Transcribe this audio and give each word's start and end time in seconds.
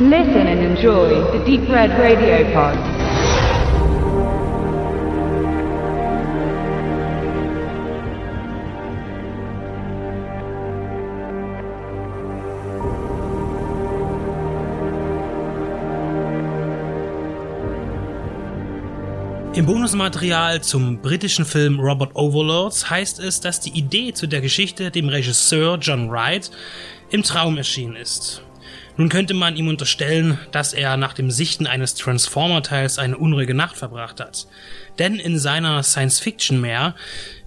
Listen 0.00 0.46
and 0.46 0.60
enjoy 0.60 1.08
the 1.32 1.44
Deep 1.44 1.68
Red 1.68 1.90
Radio 1.98 2.44
Pod. 2.52 2.78
Im 19.56 19.66
Bonusmaterial 19.66 20.62
zum 20.62 21.02
britischen 21.02 21.44
Film 21.44 21.80
Robert 21.80 22.14
Overlords 22.14 22.88
heißt 22.88 23.18
es, 23.18 23.40
dass 23.40 23.58
die 23.58 23.76
Idee 23.76 24.12
zu 24.12 24.28
der 24.28 24.42
Geschichte 24.42 24.92
dem 24.92 25.08
Regisseur 25.08 25.76
John 25.80 26.08
Wright 26.08 26.52
im 27.10 27.24
Traum 27.24 27.56
erschienen 27.56 27.96
ist. 27.96 28.44
Nun 28.98 29.08
könnte 29.10 29.32
man 29.32 29.54
ihm 29.54 29.68
unterstellen, 29.68 30.38
dass 30.50 30.72
er 30.72 30.96
nach 30.96 31.12
dem 31.12 31.30
Sichten 31.30 31.68
eines 31.68 31.94
Transformer-Teils 31.94 32.98
eine 32.98 33.16
unruhige 33.16 33.54
Nacht 33.54 33.76
verbracht 33.76 34.18
hat. 34.18 34.48
Denn 34.98 35.20
in 35.20 35.38
seiner 35.38 35.84
Science-Fiction-Meer 35.84 36.96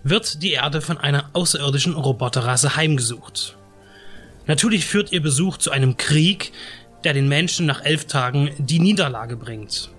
wird 0.02 0.42
die 0.44 0.54
Erde 0.54 0.80
von 0.80 0.98
einer 0.98 1.30
außerirdischen 1.34 1.94
Roboterrasse 1.94 2.78
heimgesucht. 2.78 3.58
Natürlich 4.48 4.86
führt 4.86 5.12
ihr 5.12 5.22
Besuch 5.22 5.58
zu 5.58 5.72
einem 5.72 5.98
Krieg, 5.98 6.54
der 7.04 7.14
den 7.14 7.28
Menschen 7.28 7.66
nach 7.66 7.84
elf 7.84 8.06
Tagen 8.06 8.52
die 8.58 8.80
Niederlage 8.80 9.36
bringt. 9.36 9.92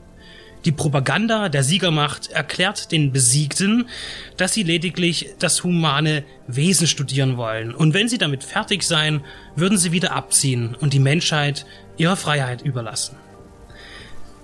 Die 0.64 0.72
Propaganda 0.72 1.48
der 1.48 1.64
Siegermacht 1.64 2.30
erklärt 2.30 2.92
den 2.92 3.10
Besiegten, 3.10 3.88
dass 4.36 4.54
sie 4.54 4.62
lediglich 4.62 5.30
das 5.40 5.64
humane 5.64 6.24
Wesen 6.46 6.86
studieren 6.86 7.36
wollen, 7.36 7.74
und 7.74 7.94
wenn 7.94 8.08
sie 8.08 8.18
damit 8.18 8.44
fertig 8.44 8.84
seien, 8.84 9.22
würden 9.56 9.76
sie 9.76 9.90
wieder 9.90 10.12
abziehen 10.12 10.76
und 10.76 10.92
die 10.92 11.00
Menschheit 11.00 11.66
ihrer 11.96 12.16
Freiheit 12.16 12.62
überlassen. 12.62 13.16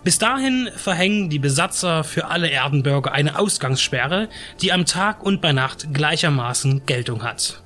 Bis 0.02 0.18
dahin 0.18 0.70
verhängen 0.74 1.28
die 1.28 1.38
Besatzer 1.38 2.02
für 2.02 2.26
alle 2.26 2.50
Erdenbürger 2.50 3.12
eine 3.12 3.38
Ausgangssperre, 3.38 4.28
die 4.60 4.72
am 4.72 4.86
Tag 4.86 5.22
und 5.22 5.40
bei 5.40 5.52
Nacht 5.52 5.92
gleichermaßen 5.92 6.86
Geltung 6.86 7.22
hat. 7.22 7.62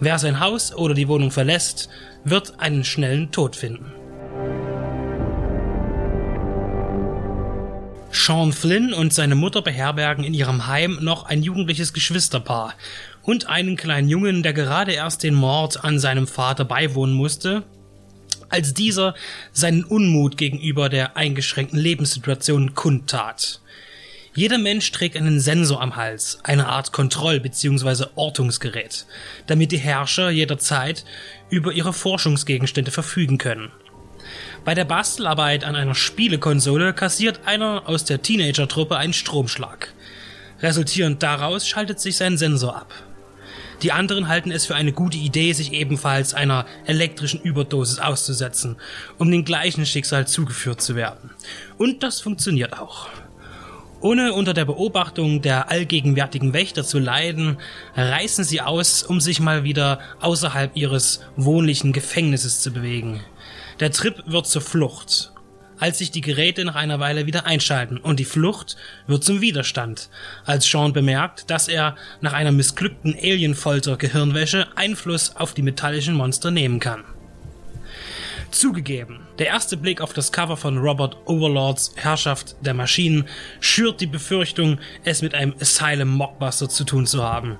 Wer 0.00 0.18
sein 0.18 0.40
Haus 0.40 0.74
oder 0.74 0.92
die 0.92 1.08
Wohnung 1.08 1.30
verlässt, 1.30 1.88
wird 2.24 2.58
einen 2.58 2.84
schnellen 2.84 3.30
Tod 3.30 3.56
finden. 3.56 3.92
Sean 8.14 8.52
Flynn 8.52 8.94
und 8.94 9.12
seine 9.12 9.34
Mutter 9.34 9.60
beherbergen 9.60 10.24
in 10.24 10.34
ihrem 10.34 10.68
Heim 10.68 10.98
noch 11.00 11.24
ein 11.24 11.42
jugendliches 11.42 11.92
Geschwisterpaar 11.92 12.74
und 13.22 13.48
einen 13.48 13.76
kleinen 13.76 14.08
Jungen, 14.08 14.44
der 14.44 14.52
gerade 14.52 14.92
erst 14.92 15.24
den 15.24 15.34
Mord 15.34 15.82
an 15.82 15.98
seinem 15.98 16.28
Vater 16.28 16.64
beiwohnen 16.64 17.14
musste, 17.14 17.64
als 18.48 18.72
dieser 18.72 19.14
seinen 19.52 19.82
Unmut 19.82 20.36
gegenüber 20.36 20.88
der 20.88 21.16
eingeschränkten 21.16 21.78
Lebenssituation 21.78 22.74
kundtat. 22.74 23.60
Jeder 24.32 24.58
Mensch 24.58 24.90
trägt 24.92 25.16
einen 25.16 25.40
Sensor 25.40 25.82
am 25.82 25.96
Hals, 25.96 26.38
eine 26.44 26.68
Art 26.68 26.92
Kontroll- 26.92 27.40
bzw. 27.40 28.06
Ortungsgerät, 28.14 29.06
damit 29.48 29.72
die 29.72 29.78
Herrscher 29.78 30.30
jederzeit 30.30 31.04
über 31.50 31.72
ihre 31.72 31.92
Forschungsgegenstände 31.92 32.92
verfügen 32.92 33.38
können. 33.38 33.72
Bei 34.64 34.74
der 34.74 34.84
Bastelarbeit 34.84 35.64
an 35.64 35.76
einer 35.76 35.94
Spielekonsole 35.94 36.92
kassiert 36.94 37.40
einer 37.46 37.82
aus 37.86 38.04
der 38.04 38.22
Teenager-Truppe 38.22 38.96
einen 38.96 39.12
Stromschlag. 39.12 39.92
Resultierend 40.60 41.22
daraus 41.22 41.66
schaltet 41.66 42.00
sich 42.00 42.16
sein 42.16 42.38
Sensor 42.38 42.76
ab. 42.76 42.92
Die 43.82 43.92
anderen 43.92 44.28
halten 44.28 44.50
es 44.50 44.66
für 44.66 44.74
eine 44.74 44.92
gute 44.92 45.18
Idee, 45.18 45.52
sich 45.52 45.72
ebenfalls 45.72 46.32
einer 46.32 46.64
elektrischen 46.86 47.40
Überdosis 47.40 47.98
auszusetzen, 47.98 48.76
um 49.18 49.30
dem 49.30 49.44
gleichen 49.44 49.84
Schicksal 49.84 50.26
zugeführt 50.26 50.80
zu 50.80 50.96
werden. 50.96 51.30
Und 51.76 52.02
das 52.02 52.20
funktioniert 52.20 52.78
auch. 52.78 53.08
Ohne 54.04 54.34
unter 54.34 54.52
der 54.52 54.66
Beobachtung 54.66 55.40
der 55.40 55.70
allgegenwärtigen 55.70 56.52
Wächter 56.52 56.84
zu 56.84 56.98
leiden, 56.98 57.56
reißen 57.96 58.44
sie 58.44 58.60
aus, 58.60 59.02
um 59.02 59.18
sich 59.18 59.40
mal 59.40 59.64
wieder 59.64 59.98
außerhalb 60.20 60.76
ihres 60.76 61.22
wohnlichen 61.36 61.94
Gefängnisses 61.94 62.60
zu 62.60 62.70
bewegen. 62.70 63.22
Der 63.80 63.90
Trip 63.90 64.22
wird 64.26 64.46
zur 64.46 64.60
Flucht, 64.60 65.32
als 65.78 65.96
sich 65.96 66.10
die 66.10 66.20
Geräte 66.20 66.66
nach 66.66 66.74
einer 66.74 67.00
Weile 67.00 67.24
wieder 67.24 67.46
einschalten 67.46 67.96
und 67.96 68.20
die 68.20 68.26
Flucht 68.26 68.76
wird 69.06 69.24
zum 69.24 69.40
Widerstand, 69.40 70.10
als 70.44 70.66
Sean 70.66 70.92
bemerkt, 70.92 71.48
dass 71.48 71.66
er 71.66 71.96
nach 72.20 72.34
einer 72.34 72.52
missglückten 72.52 73.14
Alienfolter 73.14 73.96
Gehirnwäsche 73.96 74.66
Einfluss 74.76 75.34
auf 75.34 75.54
die 75.54 75.62
metallischen 75.62 76.14
Monster 76.14 76.50
nehmen 76.50 76.78
kann. 76.78 77.04
Zugegeben, 78.54 79.26
der 79.40 79.48
erste 79.48 79.76
Blick 79.76 80.00
auf 80.00 80.12
das 80.12 80.30
Cover 80.30 80.56
von 80.56 80.78
Robert 80.78 81.16
Overlords 81.24 81.92
Herrschaft 81.96 82.54
der 82.60 82.72
Maschinen 82.72 83.26
schürt 83.58 84.00
die 84.00 84.06
Befürchtung, 84.06 84.78
es 85.02 85.22
mit 85.22 85.34
einem 85.34 85.56
Asylum 85.60 86.10
Mockbuster 86.10 86.68
zu 86.68 86.84
tun 86.84 87.04
zu 87.04 87.24
haben. 87.24 87.58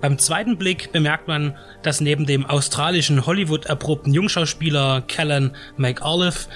Beim 0.00 0.16
zweiten 0.16 0.56
Blick 0.56 0.92
bemerkt 0.92 1.26
man, 1.26 1.56
dass 1.82 2.00
neben 2.00 2.24
dem 2.24 2.46
australischen 2.46 3.26
Hollywood 3.26 3.66
erprobten 3.66 4.14
Jungschauspieler 4.14 5.02
Callan 5.08 5.56
McAuliffe 5.76 6.48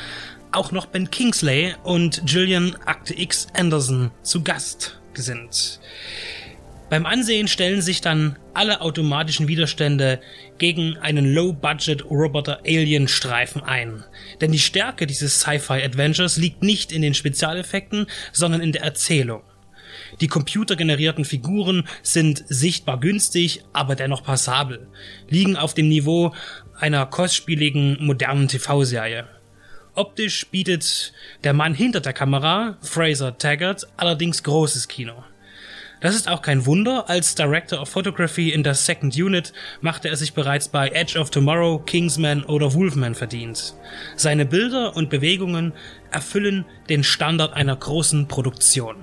auch 0.53 0.71
noch 0.71 0.87
Ben 0.87 1.10
Kingsley 1.10 1.75
und 1.82 2.22
Gillian 2.25 2.76
Akte 2.87 3.19
X 3.19 3.48
Anderson 3.53 4.12
zu 4.22 4.44
Gast 4.44 5.00
sind. 5.15 5.81
Beim 6.92 7.06
Ansehen 7.06 7.48
stellen 7.48 7.80
sich 7.80 8.03
dann 8.03 8.36
alle 8.53 8.82
automatischen 8.82 9.48
Widerstände 9.48 10.20
gegen 10.58 10.98
einen 10.98 11.32
Low-Budget-Roboter-Alien-Streifen 11.32 13.62
ein. 13.62 14.04
Denn 14.42 14.53
die 14.53 14.58
Stärke 14.58 15.06
dieses 15.06 15.41
Sci-Fi-Adventures 15.41 16.36
liegt 16.36 16.62
nicht 16.62 16.92
in 16.92 17.00
den 17.00 17.14
Spezialeffekten, 17.14 18.08
sondern 18.30 18.60
in 18.60 18.72
der 18.72 18.82
Erzählung. 18.82 19.41
Die 20.20 20.28
computergenerierten 20.28 21.25
Figuren 21.25 21.88
sind 22.03 22.44
sichtbar 22.47 23.00
günstig, 23.00 23.64
aber 23.72 23.97
dennoch 23.97 24.22
passabel, 24.22 24.86
liegen 25.30 25.56
auf 25.56 25.72
dem 25.72 25.88
Niveau 25.88 26.34
einer 26.78 27.06
kostspieligen 27.06 28.04
modernen 28.04 28.48
TV-Serie. 28.48 29.26
Optisch 29.94 30.47
bietet 30.50 31.14
der 31.42 31.54
Mann 31.54 31.72
hinter 31.72 32.00
der 32.00 32.12
Kamera, 32.12 32.76
Fraser 32.82 33.38
Taggart, 33.38 33.86
allerdings 33.97 34.42
großes 34.42 34.88
Kino. 34.88 35.24
Das 36.02 36.16
ist 36.16 36.28
auch 36.28 36.42
kein 36.42 36.66
Wunder, 36.66 37.08
als 37.08 37.36
Director 37.36 37.80
of 37.80 37.88
Photography 37.88 38.50
in 38.50 38.64
der 38.64 38.74
Second 38.74 39.14
Unit 39.14 39.52
machte 39.80 40.08
er 40.08 40.16
sich 40.16 40.34
bereits 40.34 40.66
bei 40.66 40.88
Edge 40.88 41.16
of 41.16 41.30
Tomorrow, 41.30 41.78
Kingsman 41.78 42.42
oder 42.42 42.74
Wolfman 42.74 43.14
verdient. 43.14 43.74
Seine 44.16 44.44
Bilder 44.44 44.96
und 44.96 45.10
Bewegungen 45.10 45.72
erfüllen 46.10 46.64
den 46.88 47.04
Standard 47.04 47.54
einer 47.54 47.76
großen 47.76 48.26
Produktion. 48.26 48.96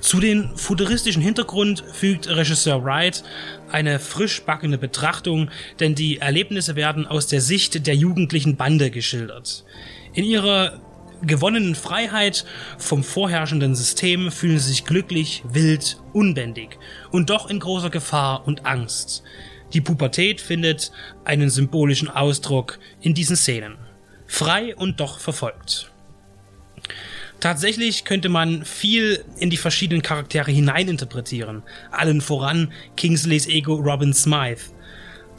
Zu 0.00 0.20
den 0.20 0.54
futuristischen 0.56 1.22
Hintergrund 1.22 1.82
fügt 1.90 2.28
Regisseur 2.28 2.84
Wright 2.84 3.24
eine 3.72 3.98
frisch 3.98 4.42
backene 4.42 4.76
Betrachtung, 4.76 5.50
denn 5.80 5.94
die 5.94 6.18
Erlebnisse 6.18 6.76
werden 6.76 7.06
aus 7.06 7.28
der 7.28 7.40
Sicht 7.40 7.86
der 7.86 7.96
jugendlichen 7.96 8.56
Bande 8.56 8.90
geschildert. 8.90 9.64
In 10.12 10.24
ihrer 10.24 10.80
gewonnenen 11.22 11.74
Freiheit 11.74 12.44
vom 12.78 13.02
vorherrschenden 13.02 13.74
System 13.74 14.30
fühlen 14.30 14.58
sie 14.58 14.68
sich 14.68 14.84
glücklich, 14.84 15.42
wild, 15.48 15.98
unbändig 16.12 16.78
und 17.10 17.30
doch 17.30 17.48
in 17.50 17.60
großer 17.60 17.90
Gefahr 17.90 18.46
und 18.46 18.66
Angst. 18.66 19.22
Die 19.72 19.80
Pubertät 19.80 20.40
findet 20.40 20.92
einen 21.24 21.50
symbolischen 21.50 22.08
Ausdruck 22.08 22.78
in 23.00 23.14
diesen 23.14 23.36
Szenen. 23.36 23.76
Frei 24.26 24.76
und 24.76 25.00
doch 25.00 25.18
verfolgt. 25.18 25.90
Tatsächlich 27.40 28.04
könnte 28.04 28.28
man 28.28 28.64
viel 28.64 29.24
in 29.38 29.50
die 29.50 29.56
verschiedenen 29.56 30.02
Charaktere 30.02 30.50
hineininterpretieren. 30.50 31.62
Allen 31.90 32.20
voran 32.20 32.72
Kingsleys 32.96 33.46
Ego 33.46 33.74
Robin 33.74 34.14
Smythe. 34.14 34.62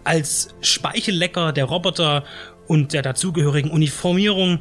Als 0.03 0.49
Speichellecker 0.61 1.51
der 1.51 1.65
Roboter 1.65 2.23
und 2.67 2.93
der 2.93 3.01
dazugehörigen 3.01 3.71
Uniformierung 3.71 4.59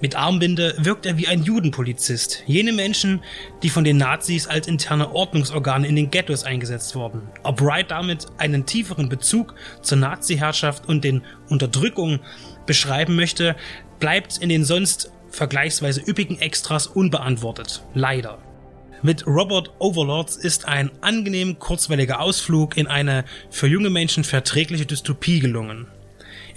mit 0.00 0.14
Armbinde 0.14 0.74
wirkt 0.78 1.06
er 1.06 1.16
wie 1.16 1.26
ein 1.26 1.42
Judenpolizist. 1.42 2.42
Jene 2.46 2.72
Menschen, 2.72 3.22
die 3.62 3.70
von 3.70 3.84
den 3.84 3.96
Nazis 3.96 4.46
als 4.46 4.68
interne 4.68 5.14
Ordnungsorgane 5.14 5.86
in 5.86 5.96
den 5.96 6.10
Ghettos 6.10 6.44
eingesetzt 6.44 6.94
wurden. 6.94 7.22
Ob 7.42 7.62
Wright 7.62 7.90
damit 7.90 8.26
einen 8.36 8.66
tieferen 8.66 9.08
Bezug 9.08 9.54
zur 9.80 9.98
Nazi-Herrschaft 9.98 10.86
und 10.86 11.02
den 11.02 11.22
Unterdrückungen 11.48 12.20
beschreiben 12.66 13.16
möchte, 13.16 13.56
bleibt 13.98 14.36
in 14.38 14.50
den 14.50 14.64
sonst 14.64 15.10
vergleichsweise 15.30 16.02
üppigen 16.06 16.40
Extras 16.40 16.86
unbeantwortet. 16.86 17.82
Leider. 17.94 18.38
Mit 19.02 19.26
Robert 19.26 19.72
Overlords 19.78 20.36
ist 20.36 20.66
ein 20.66 20.90
angenehm 21.00 21.58
kurzweiliger 21.58 22.20
Ausflug 22.20 22.76
in 22.76 22.86
eine 22.86 23.24
für 23.50 23.66
junge 23.66 23.90
Menschen 23.90 24.24
verträgliche 24.24 24.86
Dystopie 24.86 25.40
gelungen. 25.40 25.86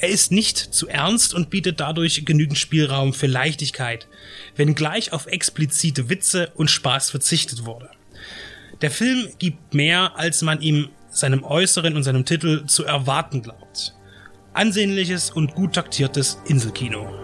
Er 0.01 0.07
ist 0.09 0.31
nicht 0.31 0.57
zu 0.57 0.87
ernst 0.87 1.33
und 1.33 1.49
bietet 1.49 1.81
dadurch 1.81 2.23
genügend 2.25 2.57
Spielraum 2.57 3.13
für 3.13 3.27
Leichtigkeit, 3.27 4.07
wenngleich 4.55 5.11
auf 5.11 5.27
explizite 5.27 6.09
Witze 6.09 6.51
und 6.55 6.71
Spaß 6.71 7.09
verzichtet 7.09 7.65
wurde. 7.65 7.89
Der 8.81 8.91
Film 8.91 9.27
gibt 9.39 9.73
mehr, 9.73 10.17
als 10.17 10.41
man 10.41 10.61
ihm 10.61 10.89
seinem 11.11 11.43
Äußeren 11.43 11.97
und 11.97 12.03
seinem 12.03 12.23
Titel 12.23 12.65
zu 12.65 12.85
erwarten 12.85 13.41
glaubt. 13.41 13.93
Ansehnliches 14.53 15.31
und 15.31 15.53
gut 15.53 15.73
taktiertes 15.73 16.37
Inselkino. 16.45 17.18